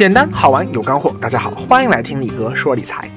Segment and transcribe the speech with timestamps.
[0.00, 3.10] 简单好玩有干货，大家好，欢迎来听力哥说理财。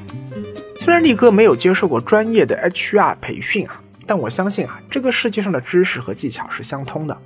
[0.82, 7.18] 虽然力哥没有接受过专业的 HR 培训啊，但我相信啊，这个世界上的知识和技巧是相通的。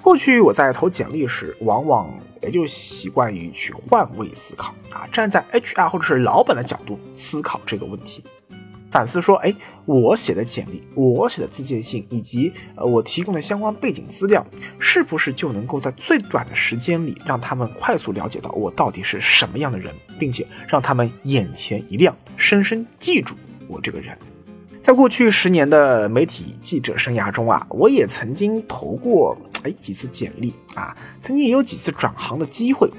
[0.00, 8.22] 过去我在投简历时，往往也就习惯于去换位思考啊，站在 HR 或者是老板的角度思考这个问题。
[8.92, 9.52] 反思说，哎，
[9.86, 14.46] 我写的简历，我写的自荐信，以及呃我提供的相关背景资料，
[14.78, 23.34] 是不是就能够在最短的时间里让他们快速了解到我到底是什么样的人，并且让他们眼前一亮，深深记住
[23.66, 24.14] 我这个人。
[24.82, 32.90] 在过去十年的媒体记者生涯中啊，我也曾经投过哎几次简历啊，曾经也有几次转行的机会。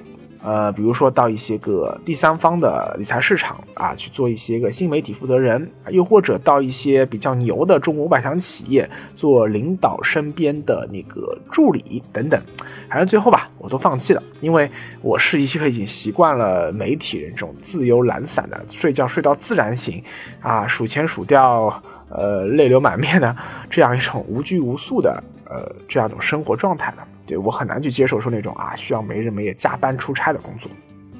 [0.43, 12.41] 呃，比如说到一些个第三方的理财市场啊，去做一些个新媒体负责人，又或者到一些比较牛的中国五百强企业做领导身边的那个助理等等，
[12.89, 14.69] 反正最后吧，我都放弃了，因为
[15.01, 20.03] 我是一个已经习惯了媒体人这种自由懒散的，睡觉睡到自然醒，
[20.41, 23.33] 啊，数钱数掉，呃，泪流满面的
[23.69, 25.23] 这样一种无拘无束的，
[25.53, 27.03] 呃，这样一种生活状态呢。
[27.25, 30.69] 对我很难去接受说那种啊需要没日没夜加班出差的工作。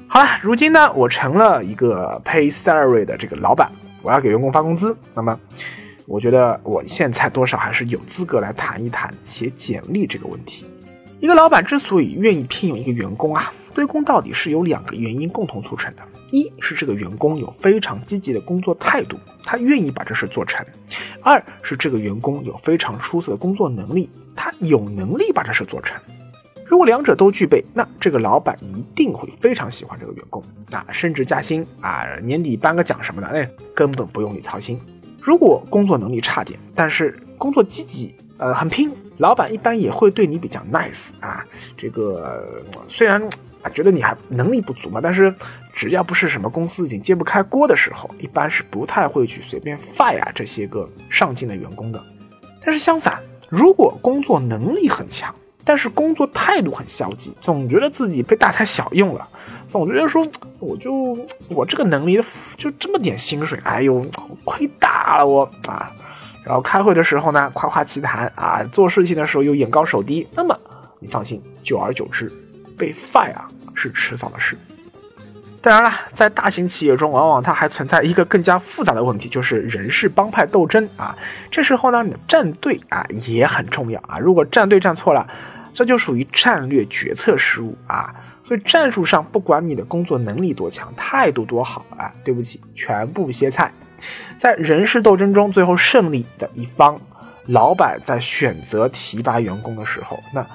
[0.06, 3.70] 好了，如今呢，我成了一个 pay salary 的这个老板，
[4.02, 4.96] 我要给员工发工资。
[5.14, 5.40] 那么，
[6.06, 10.66] 我觉得我现在多少还是有资格来谈一谈写简历这个问题。
[11.20, 20.62] 一个老板之所以愿意聘用一个员工啊，归功到底是有两个原因共同促成的：一是这个员工有非常积极的工作态度，他愿意把这事做成；
[21.22, 24.10] 二是这个员工有非常出色的工作能力。
[24.36, 26.00] 他有能力把这事做成，
[26.66, 34.80] 如果两者都具备，那这个老板一定会非常喜欢这个员工啊，升职加薪啊，年底颁个奖什么的，那根本不用你操心。
[35.20, 41.44] 如果工作能力差点，但是工作积极，呃，很拼，老板一般也会对你比较 nice 啊。
[41.76, 43.22] 这个虽然
[43.62, 45.34] 啊觉得你还能力不足嘛，但是
[45.74, 52.02] 只要不是什么公司已经揭不开锅的时候，一般是不太会去随便 fire 这些个上进的员工的。
[52.62, 53.22] 但是相反。
[53.54, 55.32] 如果工作能力很强，
[55.64, 59.28] 但是工作态度很消极，总觉得自己被大材小用了，
[59.68, 60.26] 总觉得说
[60.58, 61.16] 我就
[61.48, 62.20] 我这个能力
[62.56, 64.04] 就这么点薪水，哎呦
[64.42, 65.92] 亏大了我啊！
[66.44, 70.58] 然后开会的时候呢夸夸其谈啊，做事情的时候又眼高手低，那么
[70.98, 72.30] 你放心，久而久之
[72.76, 73.34] 被 fire
[73.72, 74.58] 是迟早的事。
[75.64, 81.16] 当然了，在大型企业中，往往它还存在一个更加复杂的问题，就是人事帮派斗争啊。
[81.50, 84.18] 这时候呢，你的站队啊也很重要啊。
[84.18, 85.26] 如果站队站错了，
[85.72, 88.14] 这就属于战略决策失误啊。
[88.42, 93.72] 所以战术上，不管你的工作能力多强，态度多好啊，对不起，全部歇菜。
[94.38, 96.94] 在人事斗争中，最后胜利的一方，
[97.46, 100.46] 老板在选择提拔员工的时候，那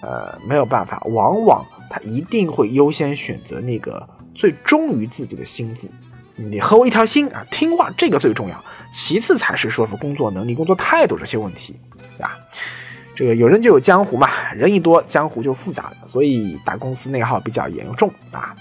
[0.00, 4.08] 呃没有办法，往往他一定会优先选择那个。
[4.34, 5.88] 最忠于自己的心腹，
[6.36, 11.76] 你和我一条心啊，听话这个最重要，其次才是说说工作能力、工作态度这些问题，
[12.18, 12.36] 啊，
[13.14, 18.56] 这个有人就有江湖嘛，人一多，江湖就复杂了，所以大公司内耗比较严重啊。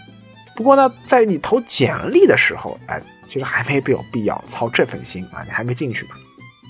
[0.56, 6.12] 不过呢，在你投简历的时候，哎，其实还没有必要操这份心啊，你还没进去嘛。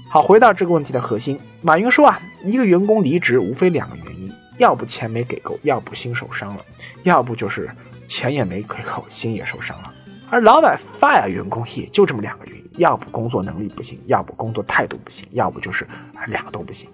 [0.10, 6.64] 好，回到这个问题的核心，马云说啊，一个员工离职无非两个原因，要不钱没给够，要不心受伤了，
[7.04, 7.70] 要不就是。
[8.14, 9.92] 钱也没亏够，心也受伤了。
[10.30, 15.88] 而老板 fire 员工也就这么两个原因：要不工作能力不行，要不工作态度不行，要不就是
[16.28, 16.88] 两个都不行。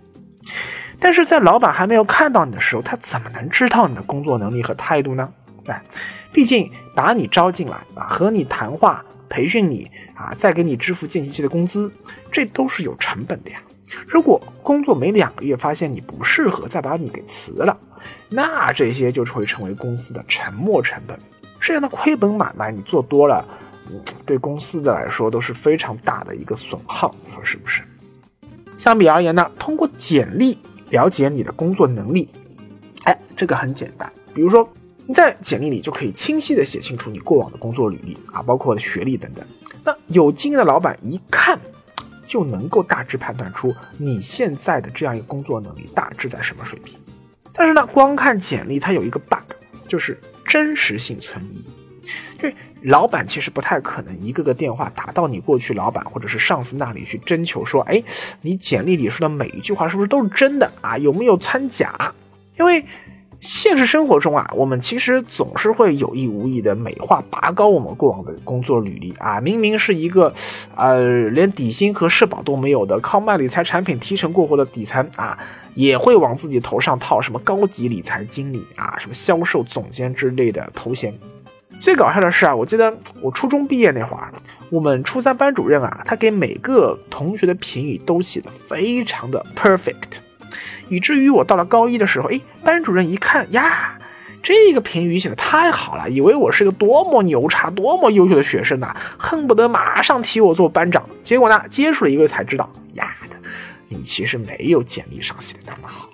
[0.97, 5.30] 但是在老板还没有看到你的时候，他怎么能知道你的工作能力和态度呢？
[5.68, 5.84] 哎，
[6.31, 11.91] 毕竟把你招进来啊，和你谈话、培训你啊，再给你支付间歇期的工资，
[12.31, 13.59] 这都是有成本的呀。
[14.07, 17.78] 如果工作没两个月发现你不适合，再把你给辞了。
[18.29, 21.17] 那这些就会成为公司的沉没成本，
[21.59, 23.44] 这样的亏本买卖你做多了，
[24.25, 27.81] 对公司的来说都是非常大的一个损耗，你说是不是？
[28.77, 30.57] 相比而言呢，通过简历
[30.89, 32.29] 了解你的工作能力，
[33.03, 34.12] 哎，这个很简单。
[34.33, 34.68] 比如说
[35.06, 39.44] 你在简历里就可以清晰的写清楚你过往的工作履历啊，包括学历等等。
[39.83, 41.59] 那有经验的老板一看
[42.27, 46.97] 就能够大致判断出你现在的这样一个工作能力大致在什么水平。
[47.54, 49.54] 但是呢，光看简历，它有一个 bug，
[49.88, 51.68] 就是真实性存疑。
[52.40, 52.50] 就
[52.84, 58.01] 老板其实不太可能一个个电话打到你过去老板或者是上司那里去征求说，哎，
[58.42, 60.98] 你简历里说的每一句话是不是都是真的啊？
[60.98, 62.13] 有没有掺假？
[62.57, 62.84] 因为
[63.39, 69.39] 现实生活中啊，我们其实总是会有意无意的美化拔高我们过往的工作履历啊。
[69.39, 70.33] 明明是一个，
[70.75, 75.38] 呃，连底薪和社保都没有的，靠卖理财产品提成过活的底层啊。
[75.75, 81.13] 也会往自己头上套什么高级理财经理啊，什么销售总监之类的头衔，
[81.80, 84.33] 最搞笑的是啊，我记得我初中毕业那会儿，
[84.69, 90.18] 我们初三班主任啊，他给每个同学的评语都写的非常的 perfect，
[90.89, 93.97] 以至于我到了高一的时候，哎，班主任一看呀，
[94.44, 101.07] 这个评语写的太好了，以为我是个多么牛叉、多么优秀的学生呐，恨不得马上提我做班长。
[101.24, 103.36] 结果呢，接触了一个才知道，呀的，
[103.88, 106.09] 你其实没有简历上写的那么好。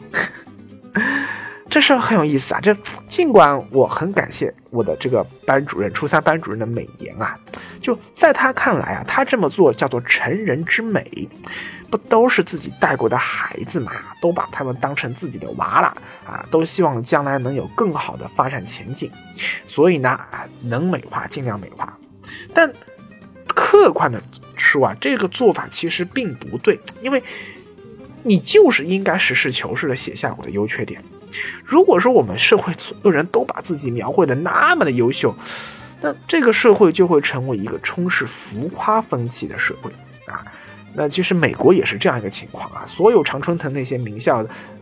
[1.68, 2.60] 这事很有意思啊！
[2.62, 2.74] 这
[3.08, 7.38] 尽管我很感谢我的这个班主任，初三班主任的美言啊，
[7.82, 11.28] 就在他看来啊，他这么做叫做成人之美，
[11.90, 13.92] 不都是自己带过的孩子嘛，
[14.22, 15.88] 都把他们当成自己的娃了
[16.26, 19.12] 啊，都希望将来能有更好的发展前景，
[19.66, 21.98] 所以呢啊，能美化尽量美化。
[22.54, 22.72] 但
[23.48, 24.22] 客观的
[24.56, 27.24] 说啊，这个做法其实并不对，因为
[28.24, 31.04] 你就是应该实事求是的写下我的优缺点。
[31.64, 35.36] 如果说我们社会所有人都把自己描绘的那么的优秀，
[36.02, 39.92] 那这个社会就会成为一个充斥浮夸风气的社会
[40.32, 40.46] 啊。
[40.96, 44.38] 那其实美国也是这样一个情况啊，所有常春藤那些名校，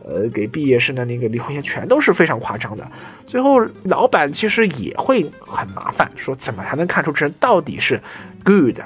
[0.06, 2.88] 呃，给毕业生的那个留言全都是非常夸张的。
[3.26, 8.00] 最后老板其实也会很麻烦，说怎么才能看出这人到底是
[8.44, 8.80] good，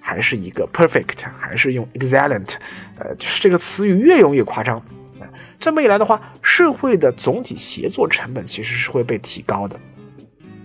[0.00, 2.54] 还是一个 perfect，还是用 excellent？
[2.98, 4.82] 呃，就是这个词语越用越夸张。
[5.60, 9.78] 这么一来的话，社会的总体协作成本其实是会被提高的。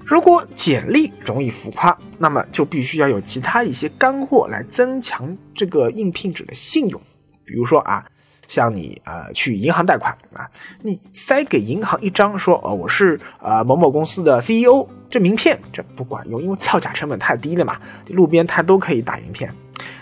[0.07, 7.00] 如果简历容易浮夸，那么就必须要有其他一些干货来增强这个应聘者的信用。
[7.44, 8.06] 比如说啊，
[8.48, 10.50] 像你呃去银行贷款啊，
[10.81, 17.77] 你塞给银行一张说呃我是呃某某公司的 CEO 这名片，这不管用，因为造假成本太低了嘛，
[18.07, 19.54] 路边摊都可以打名片。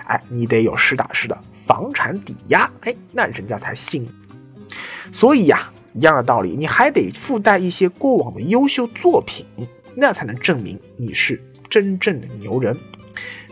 [0.05, 1.35] 哎，你得有实打实的
[1.65, 4.07] 房产抵押，哎，那人家才信。
[5.11, 9.43] 所以呀，一样的道理，你还得附带一些过往的优秀作品，
[9.95, 12.77] 那才能证明你是真正的牛人。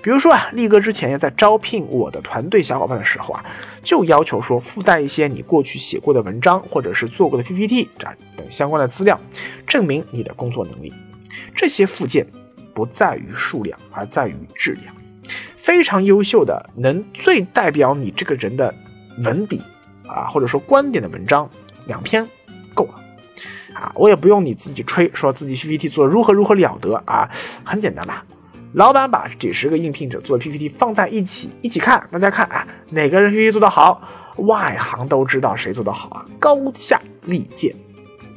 [0.02, 3.46] 比如说啊，力哥之前呀在招聘我的团队小伙伴的时候啊，
[3.82, 8.06] 就要求说附带一些你过去写过的文章或者是做过的 PPT 这
[8.36, 9.20] 等相关的资料，
[9.66, 10.94] 证明你的工作能力。
[11.56, 12.28] 这些附件
[12.74, 14.94] 不在于数量，而在于质量。
[15.56, 18.74] 非常优秀的，能最代表你这个人的
[19.24, 19.62] 文笔。
[20.06, 21.50] 啊，或者说观点的文章，
[21.88, 22.28] 两篇，
[23.74, 27.30] 啊，我也不用你自己吹，说自己 PPT 做的如何如何了得啊，
[27.64, 28.26] 很简单吧？
[28.74, 34.02] 老板把几十个应聘者做的 PPT 放在一起一起看，大家看啊，哪个人 PPT 做得好，
[34.38, 37.74] 外行都知道谁做得好啊，高下立见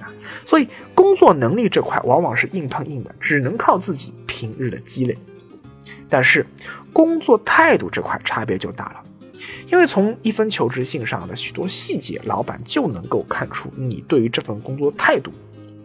[0.00, 0.12] 啊。
[0.44, 5.16] 所以工作能力这块往往是硬碰硬的，只能靠自己平日的积累。
[6.08, 6.46] 但是
[6.92, 9.02] 工作态度这块差别就大了。
[9.70, 15.30] 因为从一封求职信上的许多细节，老板就能够看出你对于这份工作态度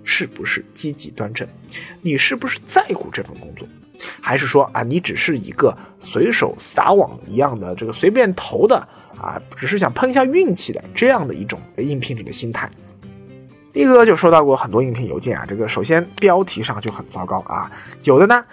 [0.04, 1.48] 是不是积极端正，
[2.02, 3.68] 你是不是在乎这份工作，
[4.20, 8.76] 还是说啊，你只是一个随手撒网一样的这个随便投的
[9.18, 12.70] 啊，只是想碰一下运气的这样的一种应聘者的心态。
[13.74, 17.72] 力哥就收到过很多应聘邮件啊，这个首先标题上就很糟糕啊，
[18.04, 18.44] 有的呢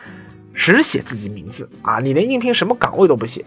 [0.54, 3.44] 只写自己名字啊，你连应聘什么岗位都不写。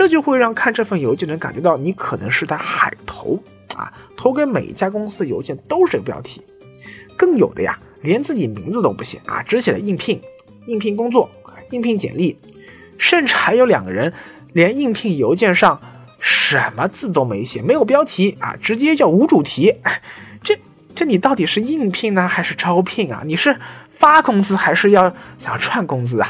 [0.00, 3.38] 这就会让看这份邮件的人感觉到你可能是在海投
[3.76, 6.40] 啊，投给每一家公司邮件都是这个标题。
[7.18, 10.18] 更有的呀，连自己名字都不写啊，只写了应聘、
[10.64, 11.28] 应聘工作、
[11.70, 12.34] 应聘简历，
[12.96, 14.10] 甚至还有两个人
[14.54, 15.78] 连应聘邮件上
[16.18, 19.74] 什么字都没写，没有标题啊，直接叫无主题。
[20.42, 20.58] 这
[20.94, 23.20] 这你到底是应聘呢，还是招聘啊？
[23.26, 23.54] 你是
[23.90, 26.22] 发工资还是要想赚工资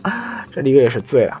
[0.00, 0.46] 啊？
[0.50, 1.38] 这李哥也是醉了。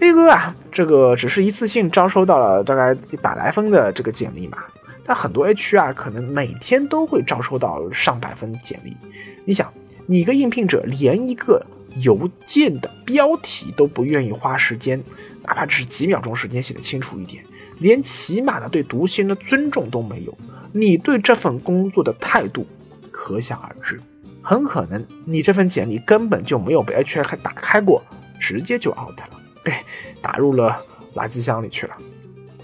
[0.00, 4.58] 力哥啊，这个只是一次性招收到了大概一百来封的这个简历嘛，
[5.04, 8.96] 但很多 HR 可能每天都会招收到上百封简历。
[9.44, 9.72] 你想，
[10.06, 11.64] 你一个应聘者连一个
[11.96, 15.02] 邮件的标题都不愿意花时间，
[15.44, 17.42] 哪怕只是几秒钟时间写的清楚一点，
[17.78, 20.38] 连起码的对读心的尊重都没有，
[20.72, 22.64] 你对这份工作的态度
[23.10, 24.00] 可想而知。
[24.40, 28.02] 很可能你这份简历根本就没有被 HR 打开过，
[28.38, 29.37] 直接就 out 了。
[29.68, 29.74] 被
[30.22, 30.82] 打入了
[31.14, 31.96] 垃圾箱里去了。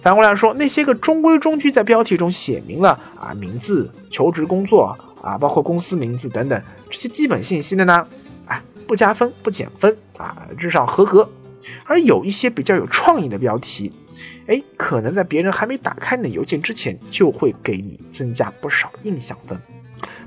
[0.00, 8.06] 反过来说，那些个中规中矩在标题中写明了啊名字、求职工作啊，包括公司名字等等这些基本信息的呢，
[8.46, 11.28] 啊不加分不减分啊，至少合格。
[11.86, 13.90] 而有一些比较有创意的标题，
[14.46, 19.58] 哎，可能在别人还没打开你的邮件之前，就会给你增加不少印象分。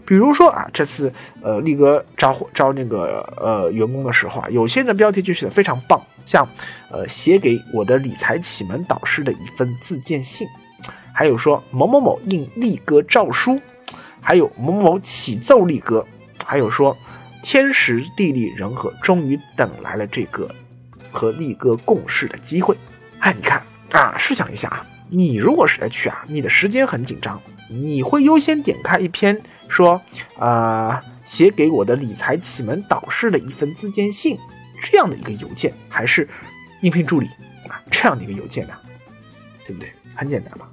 [0.05, 6.47] 比如说啊，这次呃力哥招招那个呃员工的时候啊，有些人的标题就写的非常棒，像
[6.89, 10.47] 呃写给我的理财启蒙导师的一份自荐信，
[11.13, 13.59] 还有说某某某应力哥诏书，
[14.21, 16.05] 还有某某某启奏力哥，
[16.45, 16.95] 还有说
[17.43, 20.49] 天时地利人和，终于等来了这个
[21.11, 22.77] 和力哥共事的机会。
[23.19, 30.01] 哎，你看啊，试想一下啊，你如果是 HR，你的时间很紧张，你会优先点开一篇说
[30.37, 34.37] 啊写给我的理财启蒙导师的一份自荐信
[34.81, 36.27] 这样的一个邮件，还是
[36.81, 37.27] 应聘助理
[37.67, 38.73] 啊这样的一个邮件呢？
[39.65, 39.91] 对不对？
[40.15, 40.65] 很简单嘛。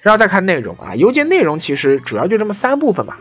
[0.00, 3.16] 然后再看内容啊，邮件内容其实主要就这么三部分嘛。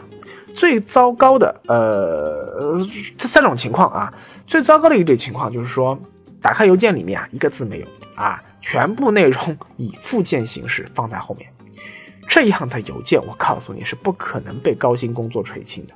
[0.53, 2.77] 最糟糕的呃
[3.17, 4.13] 这三种情况啊，
[4.45, 5.99] 最糟糕的一类情况就是说，
[6.39, 11.49] 打开邮件里面啊一个字没有啊，全部内容以附件形式放在后面，
[12.33, 15.93] 这样的邮件我告诉你是不可能被高薪工作垂青的，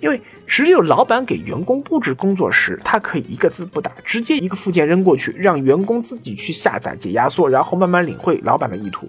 [0.00, 9.06] 因为只有老板给员工布置工作时，他可以一个字不打，直接一个附件扔过去，让员工自己去下载解压缩，然后慢慢领会老板的意图。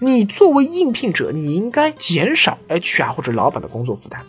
[0.00, 4.20] 你作为应聘者，你应该减少 HR 或者老板的工作负担。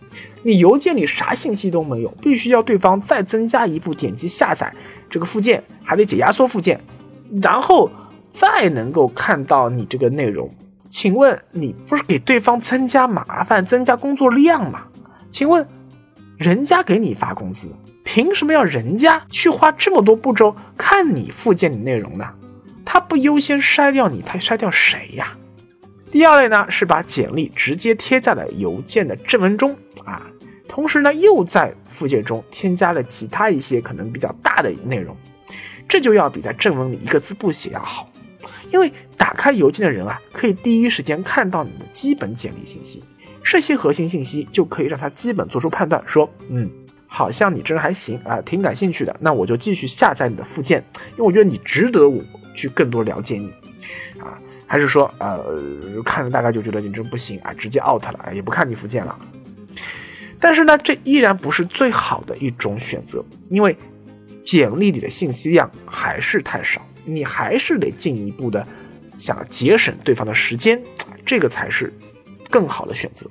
[0.44, 4.72] 你邮件里啥信息都没有，必须要对方再增加一步点击下载
[5.10, 6.80] 这个附件，还得解压缩附件，
[7.42, 7.90] 然后
[8.32, 10.48] 再能够看到你这个内容。
[10.90, 14.84] 请问你不是给对方增加麻烦、增加工作量吗？
[15.32, 15.66] 请问
[16.38, 17.70] 人家给你发工资，
[18.04, 22.26] 凭什么要人家去花这么多步骤看你附件的内容呢？
[22.84, 25.38] 他不优先筛掉你，他筛掉谁呀？
[26.10, 30.24] 第二类呢，是把简历直接贴在了邮件的正文中啊，
[30.68, 35.16] 同时呢，又在附件中添加了其他一些可能比较大的内容，
[35.88, 38.09] 这就要比在正文里一个字不写要好，
[38.72, 43.04] 因为打开邮件的人啊，可以第一时间看到你的基本简历信息，
[43.44, 46.70] 这些核心信息就可以让他基本做出判断，说，嗯，
[47.08, 52.22] 好像你这人还行啊，挺感兴趣的，那我就继续下载你的附件，因为我觉得你值得我。
[52.56, 53.48] 去更多了解你，
[54.20, 54.36] 啊，
[54.66, 55.40] 还是说，呃，
[56.04, 59.18] 看了大概就觉得你这不行啊，直接 out 了，也不看你附件了。
[60.42, 63.78] 但是呢，这依然不是最好的一种选择，因为
[64.44, 66.86] 简历里的信息量还是太少，
[67.16, 68.66] 你还是得进一步的
[69.18, 70.82] 想节省对方的时间，
[71.26, 71.94] 这个才是
[72.50, 73.26] 更好的选择。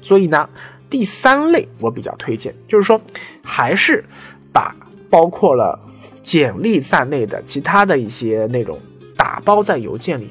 [0.00, 0.48] 所以呢，
[0.88, 3.00] 第三类我比较推荐，就是说，
[3.42, 4.04] 还是
[4.52, 4.74] 把
[5.10, 5.78] 包括了。
[6.20, 8.78] 简历在内的其他的一些内容
[9.16, 10.28] 打包在邮件里，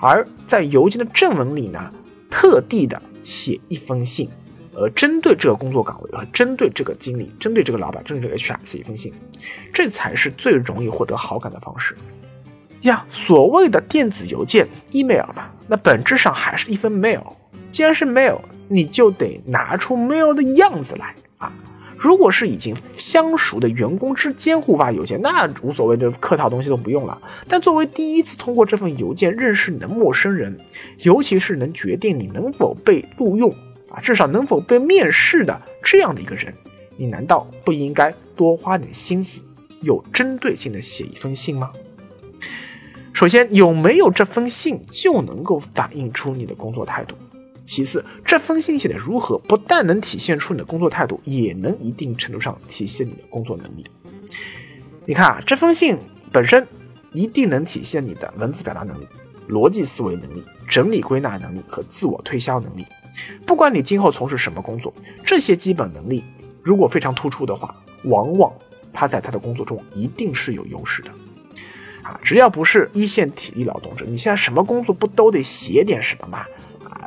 [0.00, 1.92] 而在邮件的正文里呢，
[2.28, 4.28] 特地的写一封信，
[4.74, 9.12] 呃，针对这个工作岗位和针对这个经理、针对这个老板、针对这个 HR 写一封信，
[9.72, 11.94] 这才是最容易获得好感的方式
[12.86, 13.04] 呀。
[13.08, 17.22] 所谓的电子邮件 email 嘛，那本质上还是一份 mail。
[17.70, 18.38] 既然是 mail，
[18.68, 21.52] 你就得拿出 mail 的样子来啊。
[21.98, 27.18] 如果是已经相熟的员工之间互发邮件，那无所谓，这客套东西都不用了。
[27.48, 30.54] 但作为第一次通过这份邮件认识你的陌生人，
[30.98, 33.50] 尤其是能决定你能否被录用
[33.90, 36.52] 啊，至少能否被面试的这样的一个人，
[36.96, 39.40] 你难道不应该多花点心思，
[39.80, 41.72] 有针对性的写一封信吗？
[43.16, 47.16] 首先，有没有这封信就能够反映出你的工作态度。
[47.64, 53.86] 其次，这封信写的如何，不但能体现出你的工作态度，也能一定程度上体现你的工作能力。
[55.06, 55.96] 你看啊，这封信
[56.30, 56.68] 本身
[57.14, 59.06] 一定能体现你的文字表达能力、
[59.48, 62.84] 逻辑思维能力、整理归纳能力和自我推销能力。
[63.46, 64.92] 不管你今后从事什么工作，
[65.24, 66.22] 这些基本能力
[66.62, 68.52] 如果非常突出的话，往往
[68.92, 71.10] 他在他的工作中一定是有优势的。
[72.06, 76.46] 啊，只要不是一线体力劳动者，你现在什么工作不都得写点什么吗？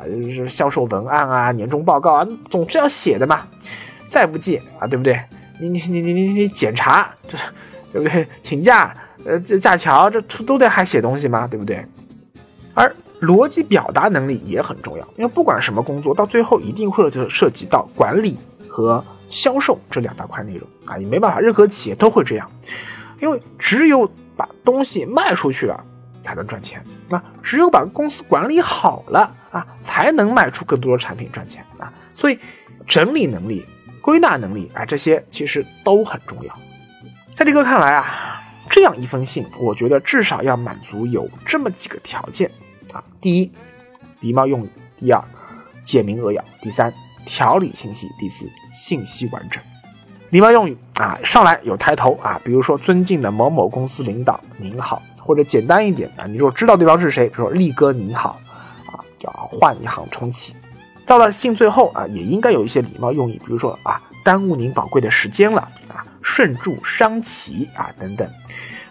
[0.04, 3.46] 是销售文案啊，年终报告啊，总是要写的嘛。
[4.08, 5.20] 再不济啊，对不对？
[5.60, 7.38] 你你你你你你检查，这
[7.92, 8.26] 对不对？
[8.42, 11.46] 请假，呃，这假条，这都得还写东西吗？
[11.46, 11.84] 对不对？
[12.72, 12.90] 而
[13.20, 18.38] 逻辑表达能力也很重要，因为不管什么工作，到最后一定会就涉及到管理
[18.68, 20.96] 和销售这两大块内容啊。
[20.96, 22.50] 你没办法，任何企业都会这样，
[23.20, 25.84] 因为只有把东西卖出去了。
[26.22, 26.84] 才能赚钱。
[27.08, 31.90] 那只有把公司管理好了啊，才能卖出更多的产品赚钱啊。
[32.12, 32.38] 所以，
[32.86, 33.64] 整理能力、
[34.02, 36.54] 归纳能力啊，这些其实都很重要。
[37.34, 42.50] 在这个看来啊，这样一封信，我觉得至少要满足有这么几个条件
[42.92, 43.50] 啊：第一，
[44.20, 44.68] 礼貌用语；
[44.98, 45.24] 第二，
[45.82, 46.92] 简明扼要；第三，
[47.24, 49.62] 条理清晰；第四，信息完整。
[50.30, 55.02] 礼貌用语啊，上来有抬头啊，比如说尊敬的某某公司领导，您好。
[55.22, 58.40] 或者简单一点啊，你如果知道对方是谁，比如说力哥你好，
[58.86, 60.56] 啊，叫换一行重启。
[61.04, 68.28] 到了信最后啊，也应该有一些礼貌用语，比如说啊，耽误您宝贵的时间了啊，顺祝商齐啊等等。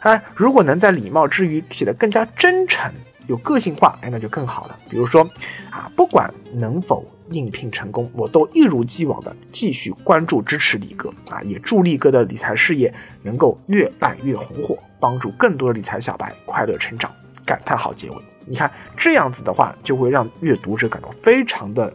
[0.02, 2.90] 啊，如果能在礼貌之余写得更加真诚
[3.30, 4.76] 有个性化，哎，那就更好了。
[4.90, 5.22] 比如说，
[5.70, 17.10] 啊，不管能否应聘成功，我都一如既往的继续关注支持李哥啊，也祝力哥的理财事业能够越办越红火，帮助更多的理财小白快乐成长。
[17.46, 21.94] 感叹号结尾，你看这样子的话，就会让阅读者感到非常的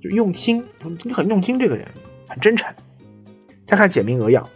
[0.00, 0.64] 就用心，
[1.02, 1.86] 你很用心，这个人
[2.28, 2.72] 很真诚。
[3.66, 4.48] 再看简明扼要，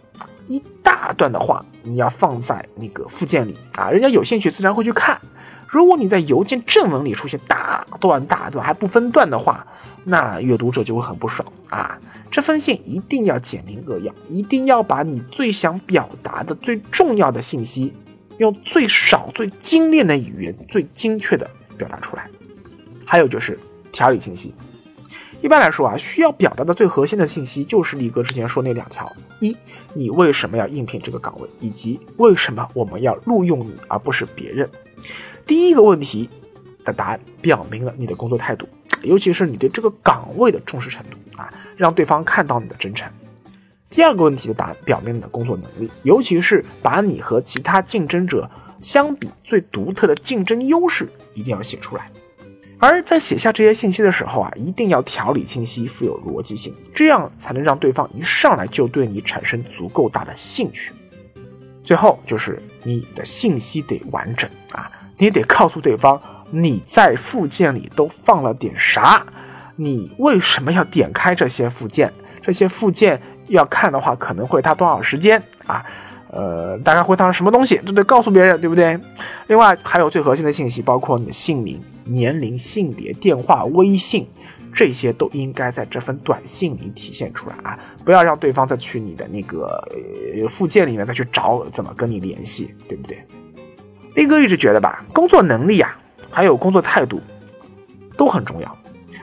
[0.47, 5.19] 一大段的话你要放在那个附件里啊，人家有兴趣自然会去看。
[5.67, 9.65] 如果你在邮件正文里出现大段大段还不分段的话，
[10.05, 11.99] 那阅读者就会很不爽啊。
[12.31, 17.93] 这封信一定要简明扼要，一定要把你最想表达的最重要的信息。
[18.37, 22.29] 用最少、最精炼的语言，最精确的表达出来。
[23.03, 23.57] 还有就是
[23.91, 24.53] 条理清晰。
[25.41, 29.57] 一般来说啊，需要表达的最核心的信息就是力哥之前说那两条：一，
[29.95, 34.69] 你为什么要应聘这个岗位，以及为什么我们要录用你而不是别人。
[35.47, 36.29] 第一个问题
[36.83, 38.67] 的答案表明了你的工作态度，
[39.01, 43.09] 尤其是你对这个岗位的重视程度啊，让对方看到你的真诚。
[43.89, 48.49] 第二个问题的答案表明你的工作能力，尤其是把你和其他竞争者
[48.81, 52.11] 相比最独特的竞争优势一定要写出来。
[52.79, 60.91] 而在写下这些信息的时候啊，一定要条理清晰，富有逻辑性，这样才能让对方一上来就对你产生足够大的兴趣。
[61.83, 64.49] 最后就是你的信息得完整，
[65.17, 66.21] 你得告诉对方
[66.51, 69.25] 你在附件里都放了点啥，
[69.75, 73.21] 你为什么要点开这些附件，这些附件。
[73.49, 75.81] 要看的话，可能会花多少时间啊？
[76.29, 78.99] 呃，大概会他什么东西，都得告诉别人，对不对？
[79.47, 84.27] 另外还有最核心的信息，包括你的姓名、年龄、性别、电话、微信，
[84.73, 87.79] 这些都应该在这份短信里体现出来啊！
[88.03, 89.81] 不要让对方再去你的那个
[90.49, 93.17] 附件里面再去找怎么跟你联系，对不对？
[94.17, 95.95] 力哥一直觉得吧，工作能力啊，
[96.31, 97.21] 还有工作态度
[98.17, 98.77] 都很重要。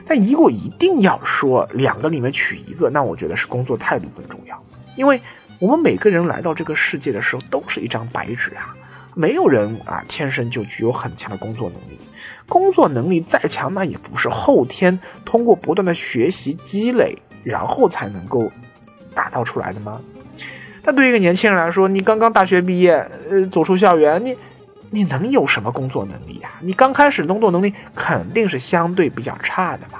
[0.05, 4.57] 但如果一定要说两个里面取一个，那我觉得是工作态度更重要。
[4.95, 5.19] 因为
[5.59, 8.73] 我们每个人来到这个世界的时候都是一张白纸啊，
[9.15, 11.99] 没有人啊天生就具有很强的工作能力。
[12.47, 18.49] 工作能力再强，那也不是后天通过不断的学习积累，然后才能够
[19.13, 19.99] 打造出来的吗？
[20.81, 22.93] 但对于一个年轻人来说，你刚刚大学毕业，
[23.29, 24.33] 呃，走出校园，你。
[24.91, 26.49] 你能有什么工作能力呀？
[26.61, 29.99] 你刚开始工作能力肯定是相对比较差的嘛。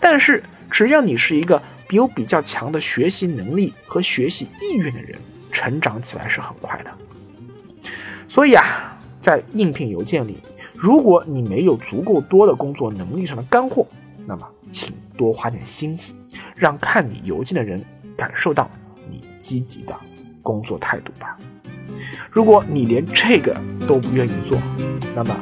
[0.00, 5.18] 但是只要你是一个有比较强的学习能力和学习意愿的人，
[5.52, 6.90] 成长起来是很快的。
[8.28, 10.38] 所以啊，在应聘邮件里，
[10.74, 13.86] 如果你没有足够多的工作能力上的干货，
[14.26, 16.14] 那么请多花点心思，
[16.56, 17.82] 让看你邮件的人
[18.16, 18.68] 感受到
[19.08, 19.94] 你积极的
[20.42, 21.38] 工作态度吧。
[22.30, 23.54] 如果你连这个
[23.86, 24.60] 都不愿意做，
[25.14, 25.36] 那么。